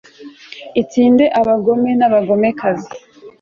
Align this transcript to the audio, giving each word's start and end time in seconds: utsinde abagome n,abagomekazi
utsinde 0.81 1.23
abagome 1.39 1.91
n,abagomekazi 1.99 2.89